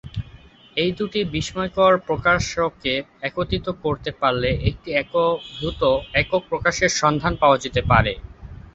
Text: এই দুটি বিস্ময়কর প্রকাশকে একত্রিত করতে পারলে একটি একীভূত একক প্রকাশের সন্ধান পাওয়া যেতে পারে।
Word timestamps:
এই 0.77 0.91
দুটি 0.97 1.19
বিস্ময়কর 1.33 1.93
প্রকাশকে 2.07 2.93
একত্রিত 3.21 3.67
করতে 3.83 4.09
পারলে 4.21 4.49
একটি 4.69 4.89
একীভূত 4.95 5.81
একক 6.21 6.41
প্রকাশের 6.51 6.91
সন্ধান 7.01 7.33
পাওয়া 7.41 7.57
যেতে 7.63 7.81
পারে। 7.91 8.13